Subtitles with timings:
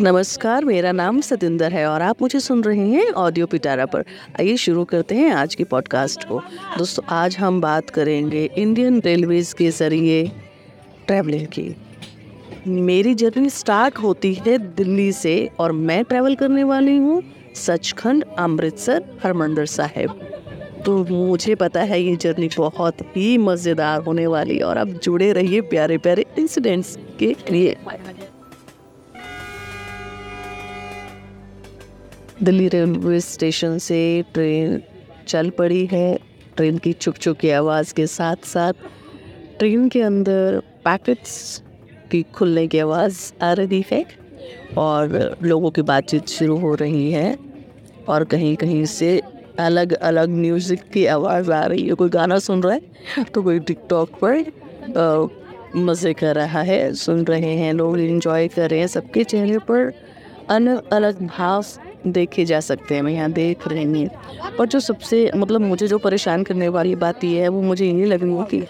[0.00, 4.04] नमस्कार, मेरा नाम सतिंदर है और आप मुझे सुन रहे हैं ऑडियो पिटारा पर।
[4.40, 6.38] आइए शुरू करते हैं आज की पॉडकास्ट को।
[6.78, 10.24] दोस्तों, आज हम बात करेंगे इंडियन रेलवेज़ के ज़रिए
[11.06, 11.74] ट्रैवलिंग की।
[12.66, 17.22] मेरी जर्नी स्टार्ट होती है दिल्ली से और मैं ट्रैवल करने वाली हूँ
[17.56, 20.20] सचखंड अमृतसर हरमंदर साहिब।
[20.86, 25.60] तो मुझे पता है ये जर्नी बहुत ही मज़ेदार होने वाली और आप जुड़े रहिए
[25.60, 27.76] प्यारे प्यारे इंसिडेंट्स के लिए।
[32.42, 34.00] दिल्ली रेलवे स्टेशन से
[34.34, 34.80] ट्रेन
[35.28, 36.18] चल पड़ी है।
[36.56, 38.72] ट्रेन की चुक चुक की आवाज़ के साथ साथ
[39.58, 41.62] ट्रेन के अंदर पैकेट्स
[42.10, 44.04] की खुलने की आवाज़ आ रही है
[44.78, 47.36] और लोगों की बातचीत शुरू हो रही है
[48.08, 49.20] और कहीं कहीं से
[49.60, 53.58] अलग अलग म्यूज़िक की आवाज़ आ रही है। कोई गाना सुन रहा है तो कोई
[53.60, 54.44] टिकटॉक पर
[55.76, 59.92] मज़े कर रहा है, सुन रहे हैं, लोग इन्जॉय कर रहे हैं सबके चेहरे पर।
[60.50, 61.64] अलग अलग भाव
[62.06, 64.08] देखे जा सकते हैं, मैं यहाँ देख रही हूँ।
[64.58, 68.04] पर जो सबसे मतलब मुझे जो परेशान करने वाली बात ये है, वो मुझे ये
[68.04, 68.62] लग रही है कि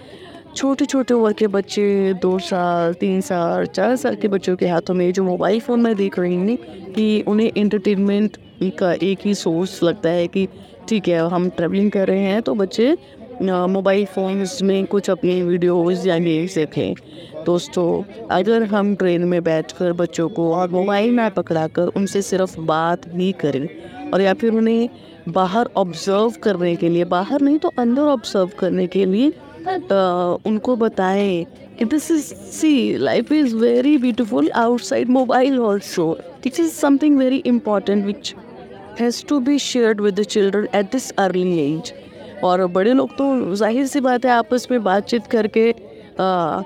[0.57, 4.95] छोटे छोटे उम्र के बच्चे, दो साल, तीन साल, चार साल के बच्चों के हाथों
[4.95, 6.57] में जो मोबाइल फ़ोन में देख रही हूँ
[6.95, 8.37] कि उन्हें इंटरटेनमेंट
[8.79, 10.47] का एक ही सोर्स लगता है कि,
[10.89, 12.97] ठीक है, हम ट्रैवलिंग कर रहे हैं तो बच्चे
[13.43, 16.95] मोबाइल फ़ोन्स में कुछ अपनी वीडियोज़ या गेम्स देखें।
[17.45, 22.59] दोस्तों, अगर हम ट्रेन में बैठकर बच्चों को और मोबाइल ना पकड़ा कर उनसे सिर्फ़
[22.63, 23.69] बात ही करें
[24.13, 24.89] और या फिर उन्हें
[25.29, 29.33] बाहर ऑब्ज़र्व करने के लिए, बाहर नहीं तो अंदर ऑब्ज़र्व करने के लिए
[30.47, 31.45] उनको बताएँ
[31.79, 37.37] कि this is see life is very beautiful outside mobile also this is something very
[37.47, 38.35] important which
[39.01, 41.93] has to be shared with the children at this early age
[42.45, 46.63] और बड़े लोग तो ज़ाहिर सी बात है आपस में बातचीत करके आ,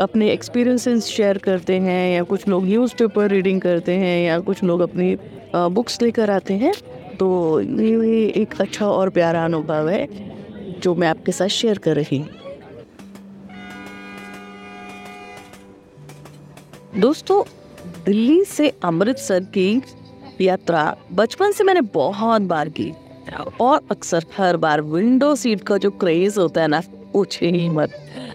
[0.00, 4.80] अपने एक्सपीरियंसेस शेयर करते हैं या कुछ लोग न्यूज़पेपर रीडिंग करते हैं या कुछ लोग
[4.80, 5.14] अपनी
[5.54, 6.72] आ, बुक्स लेकर आते हैं
[7.18, 10.06] तो ये एक अच्छा और प्यारा अनुभव है
[10.80, 12.28] जो मैं आपके साथ शेयर कर रही हूँ।
[16.98, 17.42] दोस्तों
[18.04, 19.82] दिल्ली से अमृतसर की
[20.40, 22.92] यात्रा बचपन से मैंने बहुत बार की।
[23.60, 26.80] और अक्सर हर बार विंडो सीट का जो क्रेज होता है ना
[27.12, 27.92] पूछे ही मत।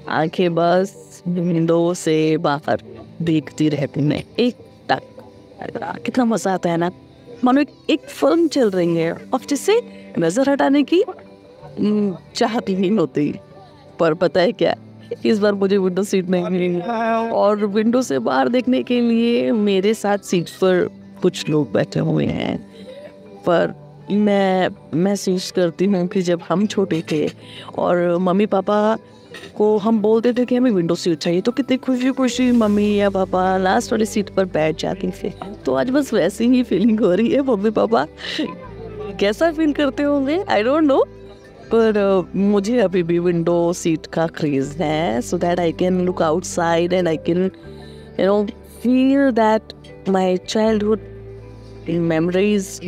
[0.09, 2.81] आँखें बस विंडो से बाहर
[3.22, 4.56] देखती रहती मैं एक
[4.90, 6.91] टक कितना मज़ा आता है ना।
[7.44, 9.81] मानो एक, एक फ़िल्म चल रही है और जिससे
[10.19, 11.03] नज़र हटाने की
[12.35, 13.34] चाहती नहीं होती।
[14.00, 14.75] पर पता है क्या
[15.25, 16.80] इस बार मुझे विंडो सीट नहीं मिली।
[17.31, 20.88] और विंडो से बाहर देखने के लिए मेरे साथ सीट पर
[21.22, 22.57] कुछ लोग बैठे हुए हैं।
[23.46, 23.74] पर
[24.11, 27.27] मैं महसूस करती हूँ कि जब हम छोटे थे
[27.77, 28.97] और मम्मी पापा
[29.57, 33.09] को हम बोलते थे कि हमें विंडो सीट चाहिए तो कितनी खुशी खुशी मम्मी या
[33.09, 35.31] पापा लास्ट वाली सीट पर बैठ जाती थे।
[35.66, 38.05] तो आज बस वैसी ही फीलिंग हो रही है मम्मी पापा।
[39.19, 40.44] कैसा फील करते होंगे?
[40.50, 41.03] आई डोंट नो
[41.73, 46.21] पर uh, मुझे अभी भी विंडो सीट का क्रेज है so that I can look
[46.21, 47.51] outside and I can
[48.19, 48.44] you know
[48.83, 49.73] feel that
[50.09, 51.00] my childhood
[51.89, 52.79] memories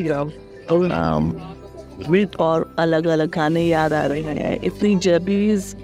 [2.40, 5.76] और अलग अलग गाने याद आ रहे हैं। इतनी जर्नीज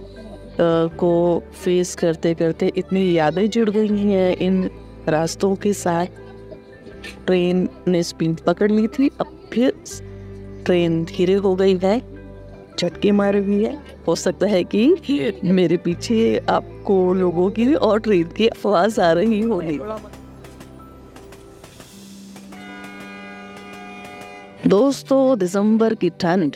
[0.61, 4.69] को फेस करते करते इतनी यादें जुड़ गई हैं इन
[5.07, 6.05] रास्तों के साथ।
[7.25, 9.73] ट्रेन ने स्पीड पकड़ ली थी, अब फिर
[10.65, 11.99] ट्रेन धीरे हो गई है,
[12.79, 18.23] झटके मार रही है। हो सकता है कि मेरे पीछे आपको लोगों की और ट्रेन
[18.37, 19.79] की आवाज़ आ रही होगी।
[24.67, 26.55] दोस्तों, दिसंबर की ठंड।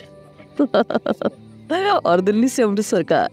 [2.06, 3.28] और दिल्ली से अमृतसर का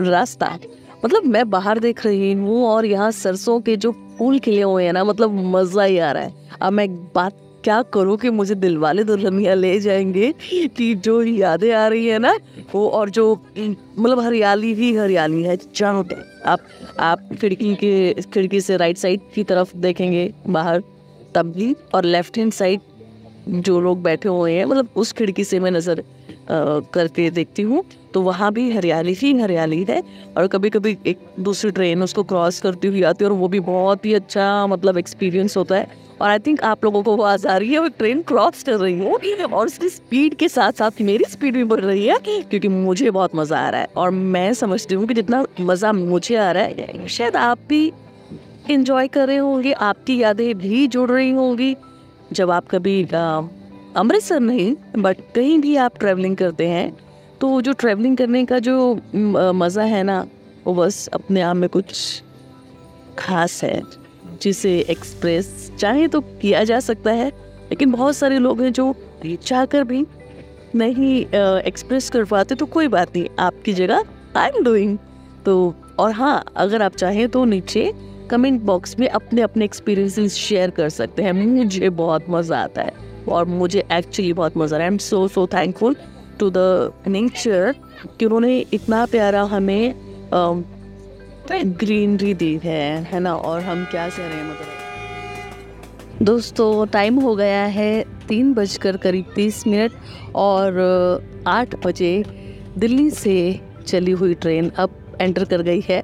[0.00, 0.58] रास्ता।
[1.04, 4.92] मतलब मैं बाहर देख रही हूँ और यहाँ सरसों के जो फूल खिले हुए हैं
[4.92, 6.32] ना मतलब मज़ा ही आ रहा है।
[6.62, 11.72] अब मैं बात क्या करूँ कि मुझे दिल वाले दुल्हनिया ले जाएँगे कि जो यादें
[11.72, 12.36] आ रही है ना,
[12.74, 16.04] वो और जो मतलब हरियाली ही हरियाली है, चारों
[16.46, 16.60] आप
[17.00, 20.82] आप खिड़की के, खिड़की से राइट साइड की तरफ़ देखेंगे बाहर,
[21.34, 22.80] तब भी, और लेफ़्ट हैंड साइड
[23.48, 26.02] जो लोग बैठे हुए हैं मतलब उस खिड़की से मैं नज़र
[26.94, 27.84] करके देखती हूँ
[28.14, 30.02] तो वहाँ भी हरियाली ही हरियाली है
[30.36, 33.60] और कभी कभी एक दूसरी ट्रेन उसको क्रॉस करती हुई आती है और वो भी
[33.60, 37.56] बहुत ही अच्छा मतलब एक्सपीरियंस होता है। और आई थिंक आप लोगों को आवाज़ आ
[37.56, 39.14] रही है, वो ट्रेन क्रॉस कर रही हूँ
[39.44, 43.34] और उसकी स्पीड के साथ साथ मेरी स्पीड भी बढ़ रही है, क्योंकि मुझे बहुत
[43.36, 47.06] मज़ा आ रहा है। और मैं समझती हूँ कि जितना मज़ा मुझे आ रहा है,
[47.08, 47.92] शायद आप भी
[48.70, 51.74] इंजॉय कर रहे होंगे, आपकी यादें भी जुड़ रही होंगी।
[52.32, 56.90] जब आप कभी अमृतसर नहीं बट कहीं भी आप ट्रैवलिंग करते हैं
[57.40, 60.26] तो जो ट्रैवलिंग करने का जो मज़ा है ना,
[60.66, 62.22] वो बस अपने आप में कुछ
[63.18, 63.82] खास है,
[64.42, 67.28] जिसे एक्सप्रेस चाहे तो किया जा सकता है,
[67.70, 68.94] लेकिन बहुत सारे लोग हैं जो
[69.24, 70.04] चाहकर भी
[70.74, 71.18] नहीं
[71.66, 74.04] एक्सप्रेस कर पाते तो कोई बात नहीं, आपकी जगह
[74.36, 74.98] आई एम डूइंग
[75.44, 77.92] तो और हाँ अगर आप चाहें तो नीचे
[78.30, 82.92] कमेंट बॉक्स में अपने अपने एक्सपीरियंसेस शेयर कर सकते हैं। मुझे बहुत मज़ा आता है
[83.28, 85.96] और मुझे एक्चुअली बहुत मज़ा I am so so thankful
[86.40, 87.74] to the nature
[88.18, 89.94] कि उन्होंने इतना प्यारा हमें
[91.52, 93.34] ग्रीनरी दी है है ना?
[93.34, 96.24] और हम क्या कह रहे हैं मतलब?
[96.24, 99.92] दोस्तों टाइम हो गया है तीन बजकर करीब तीस मिनट
[100.34, 100.78] और,
[101.46, 102.24] आठ बजे
[102.78, 104.90] दिल्ली से चली हुई ट्रेन अब
[105.20, 106.02] एंटर कर गई है।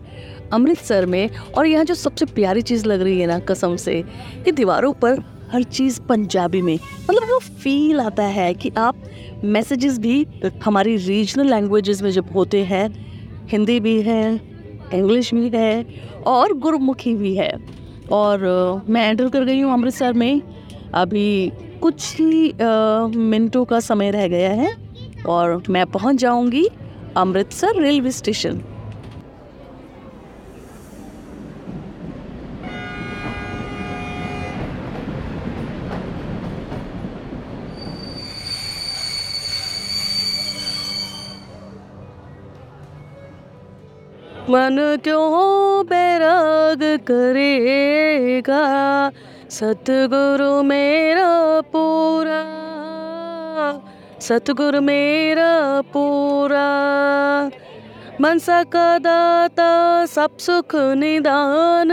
[0.53, 1.29] अमृतसर में
[1.59, 4.03] और यहाँ जो सबसे प्यारी चीज़ लग रही है ना कसम से,
[4.45, 5.23] कि दीवारों पर
[5.53, 9.03] हर चीज़ पंजाबी में। मतलब वो फील आता है कि आप
[9.45, 10.27] मैसेजेस भी
[10.65, 12.89] हमारी रीजनल लैंग्वेजेस में जब होते हैं,
[13.51, 14.41] हिंदी भी है
[14.95, 15.85] इंग्लिश भी है
[16.27, 17.53] और गुरमुखी भी है।
[18.13, 18.41] और
[18.89, 20.41] मैं एंटर कर गई हूँ अमृतसर में।
[20.95, 21.53] अभी
[21.83, 22.53] कुछ ही
[23.19, 24.75] मिनटों का समय रह गया है
[25.29, 26.67] और मैं पहुँच जाऊँगी
[27.17, 28.61] अमृतसर रेलवे स्टेशन।
[44.53, 48.63] मन क्यों बैराग करेगा?
[49.51, 51.29] सतगुरु मेरा
[51.73, 52.41] पूरा,
[54.21, 55.53] सतगुरु मेरा
[55.93, 56.67] पूरा।
[58.21, 59.71] मनसा का दाता,
[60.07, 61.91] सब सुख निदान,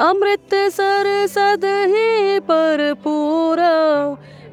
[0.00, 3.72] अमृत सर सद ही पर पूरा।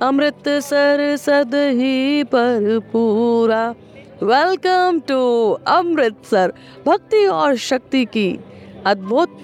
[0.07, 3.73] अमृत सर सद ही पर पूरा।
[4.23, 5.17] वेलकम टू
[5.67, 6.51] अमृतसर
[6.85, 8.39] भक्ति और शक्ति की
[8.85, 9.37] अद्भुत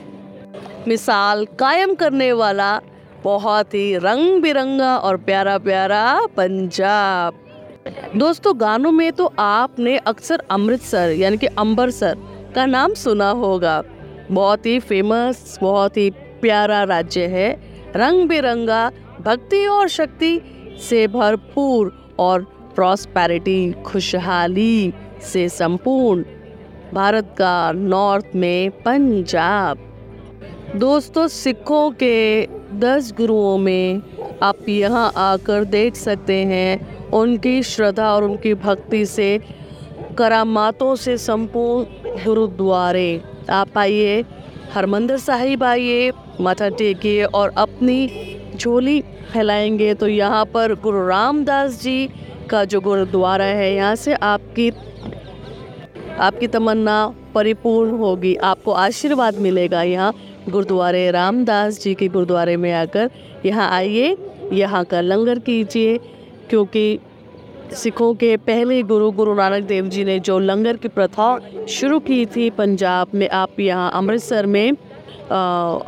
[0.88, 2.80] मिसाल कायम करने वाला
[3.24, 6.04] बहुत ही रंग बिरंगा और प्यारा प्यारा
[6.38, 7.34] पंजाब।
[8.16, 12.18] दोस्तों, गानों में तो आपने अक्सर अमृतसर, यानी कि अम्बरसर
[12.56, 13.82] का नाम सुना होगा।
[14.32, 16.10] बहुत ही फ़ेमस बहुत ही
[16.42, 17.50] प्यारा राज्य है।
[17.96, 18.90] रंग बिरंगा
[19.22, 20.40] भक्ति और शक्ति
[20.90, 26.24] से भरपूर और प्रॉस्पेरिटी खुशहाली से संपूर्ण।
[26.94, 29.78] भारत का नॉर्थ में पंजाब।
[30.76, 34.02] दोस्तों, सिखों के दस गुरुओं में
[34.44, 39.40] आप यहाँ आकर देख सकते हैं, उनकी श्रद्धा और उनकी भक्ति से,
[40.18, 41.86] करामातों से संपूर्ण
[42.26, 44.26] गुरुद्वारे। आप आइए,
[44.74, 46.12] हरमंदिर साहिब आइए,
[46.42, 48.10] माथा टेकिए और अपनी
[48.56, 49.02] झोली
[49.34, 52.10] फैलाएँगे। तो यहाँ पर गुरु रामदास जी
[52.46, 54.70] का जो गुरुद्वारा है, यहाँ से आपकी
[56.18, 60.14] आपकी तमन्ना परिपूर्ण होगी, आपको आशीर्वाद मिलेगा यहाँ।
[60.50, 63.10] गुरुद्वारे रामदास जी के गुरुद्वारे में आकर
[63.46, 64.16] यहाँ आइए,
[64.54, 65.98] यहाँ का लंगर कीजिए,
[66.50, 67.00] क्योंकि
[67.74, 71.38] सिखों के पहले गुरु गुरु नानक देव जी ने जो लंगर की प्रथा
[71.70, 74.72] शुरू की थी पंजाब में, आप यहाँ अमृतसर में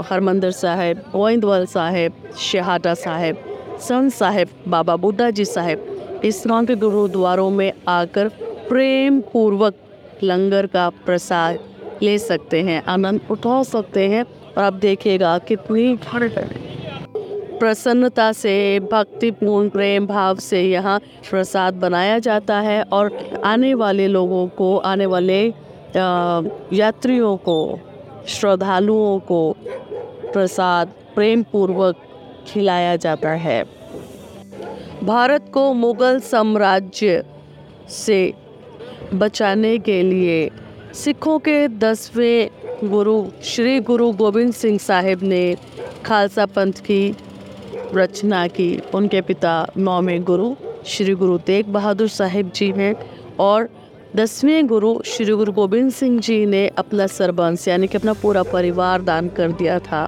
[0.03, 3.43] हरमंदर साहिब गोइंदवाल साहिब, शहाटा साहिब
[3.79, 5.86] सन साहिब, बाबा बुद्धा जी साहिब
[6.23, 8.27] इस तरह के गुरुद्वारों में आकर
[8.69, 9.75] प्रेम पूर्वक
[10.23, 11.59] लंगर का प्रसाद
[12.03, 15.97] ले सकते हैं। आनंद उठा सकते हैं और आप देखिएगा कितनी
[17.59, 23.11] प्रसन्नता से, भक्तिपूर्ण प्रेम भाव से यहाँ प्रसाद बनाया जाता है और
[23.45, 25.41] आने वाले लोगों को, आने वाले
[26.75, 27.79] यात्रियों को,
[28.27, 29.55] श्रद्धालुओं को
[30.33, 31.95] प्रसाद प्रेम पूर्वक
[32.47, 33.63] खिलाया जाता है।
[35.03, 37.23] भारत को मुग़ल साम्राज्य
[37.89, 38.33] से
[39.13, 40.49] बचाने के लिए
[40.93, 42.49] सिखों के दसवें
[42.83, 45.55] गुरु, श्री गुरु गोविंद सिंह साहिब ने
[46.05, 47.15] खालसा पंथ की
[47.95, 52.93] रचना की। उनके पिता नौवें गुरु, श्री गुरु तेग बहादुर साहिब जी हैं
[53.39, 53.69] और
[54.15, 59.01] दसवें गुरु, श्री गुरु गोविंद सिंह जी ने अपना सरबंस यानी कि अपना पूरा परिवार
[59.01, 60.07] दान कर दिया था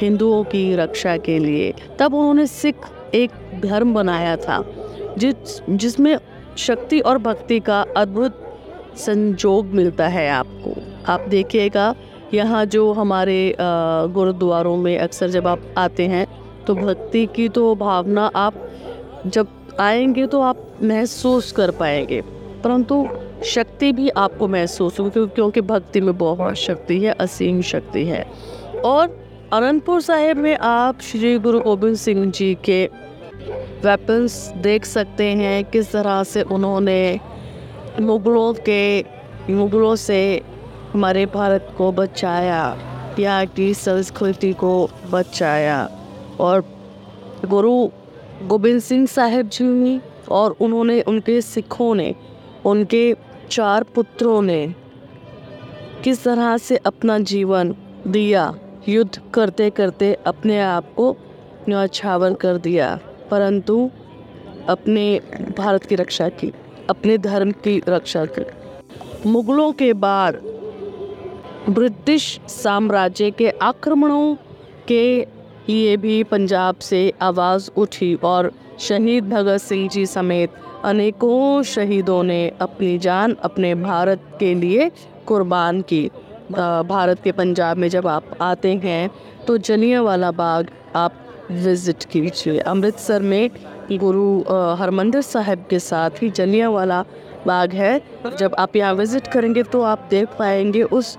[0.00, 2.76] हिंदुओं की रक्षा के लिए। तब उन्होंने सिख
[3.14, 4.64] एक धर्म बनाया था,
[5.18, 6.16] जिस, जिसमें
[6.58, 8.42] शक्ति और भक्ति का अद्भुत
[8.96, 10.74] संजोग मिलता है आपको।
[11.12, 11.94] आप देखिएगा,
[12.34, 16.26] यहाँ जो हमारे गुरुद्वारों में अक्सर जब आप आते हैं
[16.66, 18.54] तो भक्ति की तो भावना आप,
[19.26, 19.48] जब
[19.80, 22.20] आएँगे तो आप महसूस कर पाएँगे,
[22.64, 23.06] परंतु
[23.44, 28.24] शक्ति भी आपको महसूस होगी, क्योंकि भक्ति में बहुत शक्ति है, असीम शक्ति है।
[28.84, 32.84] और अनंतपुर साहिब में आप श्री गुरु गोबिंद सिंह जी के
[33.84, 37.20] वेपन्स देख सकते हैं, किस तरह से उन्होंने
[38.00, 39.02] मुग़लों के,
[39.50, 40.42] मुग़लों से
[40.92, 42.64] हमारे भारत को बचाया
[43.18, 44.72] यहाँ की संस्कृति को
[45.10, 45.78] बचाया
[46.40, 46.64] और
[47.46, 47.76] गुरु
[48.48, 50.00] गोबिंद सिंह साहिब जी ने
[50.30, 52.14] और उन्होंने उनके सिखों ने,
[52.66, 53.16] उनके
[53.50, 54.66] चार पुत्रों ने
[56.04, 57.74] किस तरह से अपना जीवन
[58.06, 58.54] दिया।
[58.88, 61.16] युद्ध करते करते अपने आप को
[61.68, 62.98] न्यौछावर कर दिया,
[63.30, 63.90] परंतु
[64.68, 65.20] अपने
[65.58, 66.52] भारत की रक्षा की,
[66.90, 68.44] अपने धर्म की रक्षा की।
[69.26, 70.40] मुगलों के बाद
[71.70, 74.34] ब्रिटिश साम्राज्य के आक्रमणों
[74.88, 75.20] के
[75.68, 80.52] लिए भी पंजाब से आवाज़ उठी और शहीद भगत सिंह जी समेत
[80.84, 84.90] अनेकों शहीदों ने अपनी जान अपने भारत के लिए
[85.26, 86.10] कुर्बान की।
[86.50, 89.10] भारत के पंजाब में जब आप आते हैं
[89.46, 93.50] तो जलियांवाला बाग आप विज़िट कीजिए। अमृतसर में
[93.92, 94.38] गुरु
[94.76, 97.02] हरमंदिर साहिब के साथ ही जलियांवाला
[97.46, 98.00] बाग है।
[98.38, 101.16] जब आप यहाँ विज़िट करेंगे तो आप देख पाएँगे उस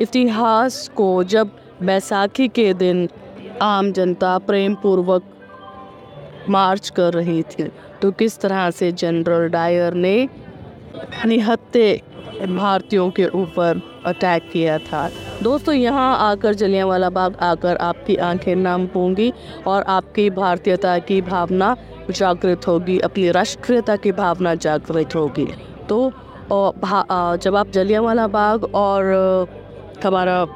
[0.00, 1.50] इतिहास को, जब
[1.82, 3.08] बैसाखी के दिन
[3.62, 5.22] आम जनता प्रेम पूर्वक
[6.48, 7.70] मार्च कर रही थी।
[8.02, 10.28] तो किस तरह से जनरल डायर ने
[11.26, 12.00] निहत्ते
[12.46, 15.08] भारतीयों के ऊपर अटैक किया था।
[15.42, 19.32] दोस्तों, यहाँ आकर जलियांवाला बाग आकर आपकी आँखें नम होंगी
[19.66, 21.76] और आपकी भारतीयता की भावना
[22.10, 25.46] जागृत होगी, अपनी राष्ट्रीयता की भावना जागृत होगी।
[25.88, 26.12] तो
[27.36, 29.48] जब आप जलियांवाला बाग और
[30.04, 30.46] हमारा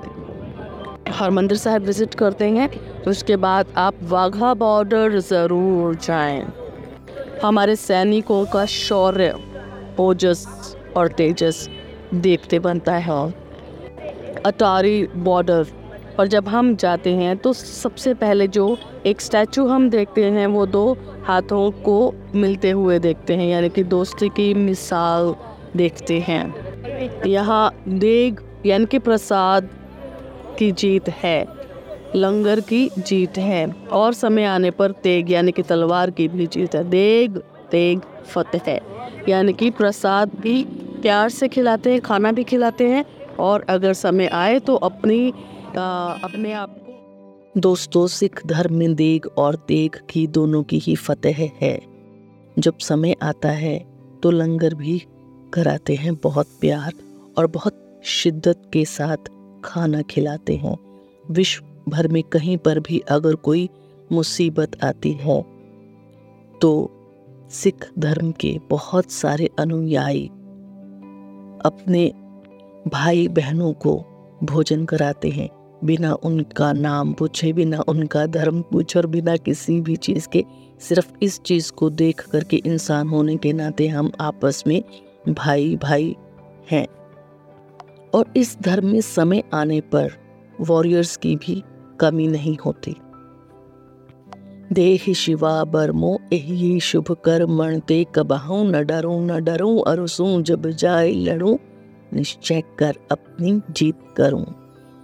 [1.11, 2.69] हरमंदिर साहब विज़िट करते हैं
[3.03, 6.47] तो उसके बाद आप वाघा बॉर्डर ज़रूर जाएँ।
[7.43, 9.35] हमारे सैनिकों का शौर्य,
[10.01, 10.47] ओजस
[10.97, 11.69] और तेजस
[12.15, 13.33] देखते बनता है और
[14.47, 15.67] अटारी बॉर्डर।
[16.19, 20.67] और जब हम जाते हैं तो सबसे पहले जो एक स्टैचू हम देखते हैं, वो
[20.67, 25.35] दो हाथों को मिलते हुए देखते हैं, यानी कि दोस्ती की मिसाल
[25.77, 29.69] देखते हैं। यहाँ देग, यानी कि प्रसाद
[30.59, 31.47] की जीत है,
[32.17, 36.75] लंगर की जीत है, और समय आने पर तेग, यानी कि तलवार की भी जीत
[36.75, 37.39] है। देग,
[37.71, 38.81] तेग फतेह,
[39.29, 40.63] यानी कि प्रसाद भी
[41.05, 43.05] प्यार से खिलाते हैं खाना भी खिलाते हैं
[43.41, 45.33] और अगर समय आए तो अपनी
[45.77, 46.81] आ, अपने आप
[47.57, 51.81] दोस्तों सिख धर्म में देग और तेग की दोनों की ही फतेह है।
[52.59, 53.87] जब समय आता है
[54.23, 55.03] तो लंगर भी
[55.53, 56.93] कराते हैं बहुत प्यार
[57.39, 59.17] और बहुत शिद्दत के साथ
[59.65, 60.77] खाना खिलाते हैं।
[61.31, 63.69] विश्व भर में कहीं पर भी अगर कोई
[64.13, 65.45] मुसीबत आती है
[66.61, 66.91] तो
[67.51, 70.31] सिख धर्म के बहुत सारे अनुयायी
[71.65, 72.13] अपने
[72.89, 74.05] भाई बहनों को
[74.43, 75.49] भोजन कराते हैं।
[75.85, 80.45] बिना उनका नाम पूछे, बिना उनका धर्म पूछे और बिना किसी भी चीज़ के
[80.81, 84.83] सिर्फ़ इस चीज़ को देख करके इंसान होने के नाते हम आपस में
[85.29, 86.17] भाई भाई
[86.71, 86.87] हैं।
[88.15, 90.11] और इस धर्म में समय आने पर
[90.61, 91.63] वॉरियर्स की भी
[92.01, 92.97] कमी नहीं होती।
[94.73, 101.11] देह शिवा बरमो यही शुभ कर मणते कबहू, न डरू न डरू, अरसू, जब जाए
[101.13, 101.59] लड़ू,
[102.15, 104.45] निश्चय कर अपनी जीत करूँ।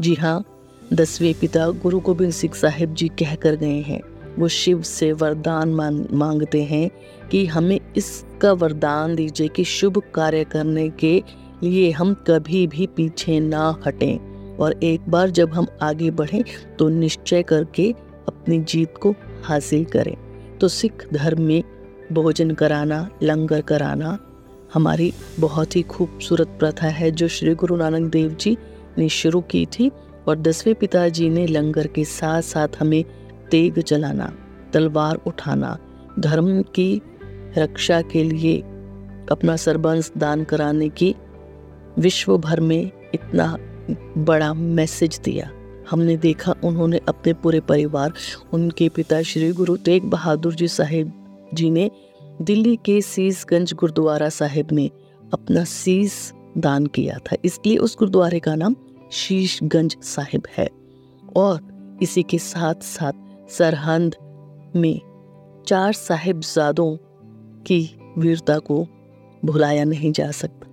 [0.00, 0.44] जी हाँ
[0.92, 4.00] दसवें पिता गुरु गोबिंद सिंह साहिब जी कह कर गए हैं,
[4.38, 5.74] वो शिव से वरदान
[6.12, 6.90] मांगते हैं
[7.30, 11.22] कि हमें इसका वरदान दीजिए कि शुभ कार्य करने के
[11.62, 16.42] लिए हम कभी भी पीछे ना हटें और एक बार जब हम आगे बढ़ें
[16.78, 17.90] तो निश्चय करके
[18.28, 20.16] अपनी जीत को हासिल करें।
[20.58, 21.62] तो सिख धर्म में
[22.12, 24.18] भोजन कराना, लंगर कराना
[24.74, 28.56] हमारी बहुत ही खूबसूरत प्रथा है, जो श्री गुरु नानक देव जी
[28.98, 29.90] ने शुरू की थी
[30.28, 33.04] और दसवें पिताजी ने लंगर के साथ साथ हमें
[33.50, 34.32] तेग जलाना,
[34.72, 35.78] तलवार उठाना,
[36.18, 37.02] धर्म की
[37.58, 38.58] रक्षा के लिए
[39.30, 41.14] अपना सरबंस दान कराने की
[41.98, 43.56] विश्व भर में इतना
[44.18, 45.50] बड़ा मैसेज दिया।
[45.90, 48.12] हमने देखा उन्होंने अपने पूरे परिवार,
[48.52, 51.12] उनके पिता श्री गुरु तेग बहादुर जी साहिब
[51.54, 51.90] जी ने
[52.42, 54.90] दिल्ली के सीसगंज गुरुद्वारा साहिब में
[55.32, 58.76] अपना सीस दान किया था। इसलिए उस गुरुद्वारे का नाम
[59.12, 60.68] शीशगंज साहिब है
[61.36, 63.12] और इसी के साथ साथ
[63.50, 64.16] सरहंद
[64.76, 65.00] में
[65.66, 66.96] चार साहिबजादों
[67.66, 67.80] की
[68.18, 68.86] वीरता को
[69.44, 70.66] भुलाया नहीं जा सकता।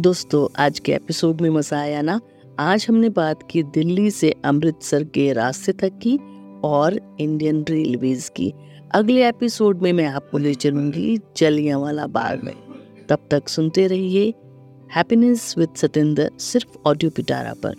[0.00, 2.20] दोस्तों, आज के एपिसोड में मज़ा आया ना?
[2.58, 6.18] आज हमने बात की दिल्ली से अमृतसर के रास्ते तक की
[6.64, 8.52] और इंडियन रेलवेज की।
[8.94, 12.54] अगले एपिसोड में मैं आपको ले चलूँगी जलियांवाला बाग में।
[13.08, 14.34] तब तक सुनते रहिए
[14.96, 17.74] हैप्पीनेस विद सतेंद्र सिर्फ़ ऑडियो पिटारा पर।